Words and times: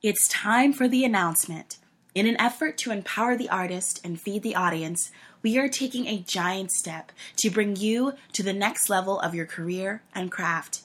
It's 0.00 0.28
time 0.28 0.72
for 0.72 0.86
the 0.86 1.04
announcement. 1.04 1.78
In 2.14 2.28
an 2.28 2.40
effort 2.40 2.78
to 2.78 2.92
empower 2.92 3.36
the 3.36 3.48
artist 3.48 4.00
and 4.04 4.20
feed 4.20 4.44
the 4.44 4.54
audience, 4.54 5.10
we 5.42 5.58
are 5.58 5.68
taking 5.68 6.06
a 6.06 6.24
giant 6.24 6.70
step 6.70 7.10
to 7.38 7.50
bring 7.50 7.74
you 7.74 8.14
to 8.34 8.44
the 8.44 8.52
next 8.52 8.88
level 8.88 9.18
of 9.18 9.34
your 9.34 9.44
career 9.44 10.02
and 10.14 10.30
craft. 10.30 10.82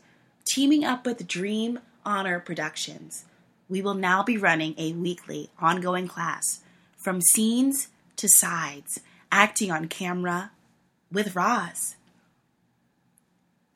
Teaming 0.56 0.84
up 0.84 1.06
with 1.06 1.28
Dream 1.28 1.78
Honor 2.04 2.40
Productions, 2.40 3.26
we 3.70 3.84
will 3.84 3.94
now 3.94 4.24
be 4.24 4.36
running 4.36 4.74
a 4.80 4.94
weekly, 4.94 5.52
ongoing 5.60 6.08
class 6.08 6.62
from 7.04 7.22
scenes 7.22 7.90
to 8.16 8.28
sides, 8.28 9.00
acting 9.32 9.72
on 9.72 9.90
camera 9.90 10.50
with 11.12 11.36
Roz. 11.36 11.98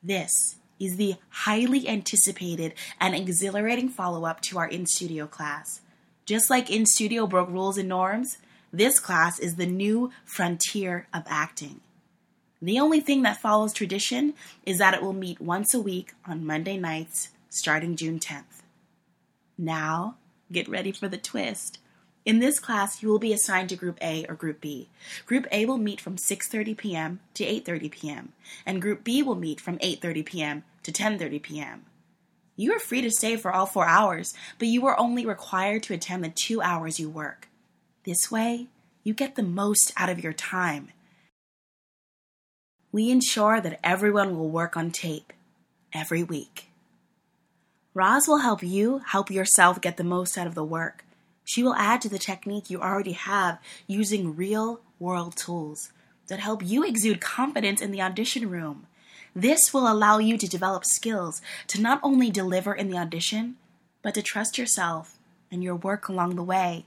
This 0.02 0.56
is 0.78 0.96
the 0.96 1.16
highly 1.30 1.88
anticipated 1.88 2.74
and 3.00 3.14
exhilarating 3.14 3.88
follow 3.88 4.24
up 4.24 4.40
to 4.42 4.58
our 4.58 4.68
in 4.68 4.86
studio 4.86 5.26
class. 5.26 5.80
Just 6.24 6.50
like 6.50 6.70
in 6.70 6.86
studio 6.86 7.26
broke 7.26 7.48
rules 7.48 7.78
and 7.78 7.88
norms, 7.88 8.38
this 8.72 9.00
class 9.00 9.38
is 9.38 9.56
the 9.56 9.66
new 9.66 10.10
frontier 10.24 11.06
of 11.12 11.22
acting. 11.26 11.80
The 12.60 12.78
only 12.78 13.00
thing 13.00 13.22
that 13.22 13.40
follows 13.40 13.72
tradition 13.72 14.34
is 14.66 14.78
that 14.78 14.94
it 14.94 15.02
will 15.02 15.12
meet 15.12 15.40
once 15.40 15.72
a 15.72 15.80
week 15.80 16.12
on 16.26 16.44
Monday 16.44 16.76
nights 16.76 17.30
starting 17.48 17.96
June 17.96 18.18
10th. 18.18 18.62
Now, 19.56 20.16
get 20.52 20.68
ready 20.68 20.92
for 20.92 21.08
the 21.08 21.16
twist. 21.16 21.78
In 22.24 22.40
this 22.40 22.58
class, 22.58 23.02
you 23.02 23.08
will 23.08 23.18
be 23.18 23.32
assigned 23.32 23.70
to 23.70 23.76
Group 23.76 23.98
A 24.02 24.26
or 24.28 24.34
Group 24.34 24.60
B. 24.60 24.88
Group 25.24 25.46
A 25.50 25.64
will 25.64 25.78
meet 25.78 26.00
from 26.00 26.16
6:30 26.16 26.76
p.m. 26.76 27.20
to 27.34 27.44
8:30 27.44 27.90
p.m., 27.90 28.32
and 28.66 28.82
Group 28.82 29.02
B 29.02 29.22
will 29.22 29.34
meet 29.34 29.60
from 29.60 29.78
8:30 29.78 30.24
p.m. 30.26 30.64
to 30.82 30.92
10:30 30.92 31.42
p.m. 31.42 31.84
You 32.56 32.74
are 32.74 32.80
free 32.80 33.00
to 33.02 33.10
stay 33.10 33.36
for 33.36 33.52
all 33.52 33.66
4 33.66 33.86
hours, 33.86 34.34
but 34.58 34.68
you 34.68 34.84
are 34.86 34.98
only 34.98 35.24
required 35.24 35.84
to 35.84 35.94
attend 35.94 36.24
the 36.24 36.28
2 36.28 36.60
hours 36.60 36.98
you 36.98 37.08
work. 37.08 37.48
This 38.04 38.30
way, 38.30 38.66
you 39.04 39.14
get 39.14 39.36
the 39.36 39.42
most 39.42 39.92
out 39.96 40.10
of 40.10 40.22
your 40.22 40.32
time. 40.32 40.88
We 42.90 43.10
ensure 43.10 43.60
that 43.60 43.80
everyone 43.84 44.36
will 44.36 44.50
work 44.50 44.76
on 44.76 44.90
tape 44.90 45.32
every 45.92 46.22
week. 46.22 46.68
Roz 47.94 48.26
will 48.26 48.38
help 48.38 48.62
you 48.62 49.02
help 49.06 49.30
yourself 49.30 49.80
get 49.80 49.96
the 49.96 50.04
most 50.04 50.36
out 50.36 50.46
of 50.46 50.54
the 50.54 50.64
work. 50.64 51.04
She 51.48 51.62
will 51.62 51.74
add 51.76 52.02
to 52.02 52.10
the 52.10 52.18
technique 52.18 52.68
you 52.68 52.82
already 52.82 53.12
have 53.12 53.58
using 53.86 54.36
real 54.36 54.82
world 54.98 55.34
tools 55.34 55.90
that 56.26 56.40
help 56.40 56.62
you 56.62 56.84
exude 56.84 57.22
confidence 57.22 57.80
in 57.80 57.90
the 57.90 58.02
audition 58.02 58.50
room. 58.50 58.86
This 59.34 59.72
will 59.72 59.90
allow 59.90 60.18
you 60.18 60.36
to 60.36 60.46
develop 60.46 60.84
skills 60.84 61.40
to 61.68 61.80
not 61.80 62.00
only 62.02 62.30
deliver 62.30 62.74
in 62.74 62.90
the 62.90 62.98
audition, 62.98 63.56
but 64.02 64.12
to 64.12 64.20
trust 64.20 64.58
yourself 64.58 65.16
and 65.50 65.64
your 65.64 65.74
work 65.74 66.06
along 66.06 66.36
the 66.36 66.42
way. 66.42 66.84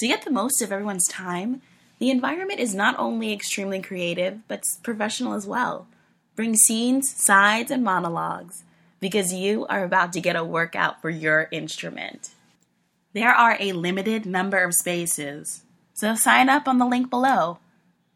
To 0.00 0.06
get 0.06 0.26
the 0.26 0.30
most 0.30 0.60
of 0.60 0.70
everyone's 0.70 1.08
time, 1.08 1.62
the 1.98 2.10
environment 2.10 2.60
is 2.60 2.74
not 2.74 2.94
only 2.98 3.32
extremely 3.32 3.80
creative, 3.80 4.46
but 4.48 4.64
professional 4.82 5.32
as 5.32 5.46
well. 5.46 5.86
Bring 6.36 6.56
scenes, 6.56 7.08
sides, 7.16 7.70
and 7.70 7.82
monologues 7.82 8.64
because 9.00 9.32
you 9.32 9.64
are 9.68 9.82
about 9.82 10.12
to 10.12 10.20
get 10.20 10.36
a 10.36 10.44
workout 10.44 11.00
for 11.00 11.08
your 11.08 11.48
instrument. 11.50 12.34
There 13.14 13.32
are 13.32 13.56
a 13.60 13.72
limited 13.72 14.26
number 14.26 14.64
of 14.64 14.74
spaces, 14.74 15.62
so 15.94 16.16
sign 16.16 16.48
up 16.48 16.66
on 16.66 16.78
the 16.78 16.86
link 16.86 17.10
below 17.10 17.60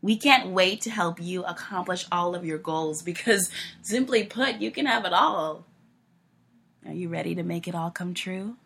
We 0.00 0.16
can't 0.16 0.50
wait 0.50 0.80
to 0.82 0.90
help 0.90 1.22
you 1.22 1.44
accomplish 1.44 2.04
all 2.10 2.34
of 2.34 2.44
your 2.44 2.58
goals 2.58 3.02
because, 3.02 3.48
simply 3.82 4.24
put, 4.24 4.60
you 4.60 4.72
can 4.72 4.86
have 4.86 5.04
it 5.04 5.12
all. 5.12 5.64
Are 6.84 6.92
you 6.92 7.08
ready 7.08 7.36
to 7.36 7.44
make 7.44 7.68
it 7.68 7.76
all 7.76 7.92
come 7.92 8.12
true? 8.12 8.56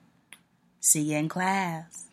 See 0.80 1.02
you 1.02 1.18
in 1.18 1.28
class. 1.28 2.05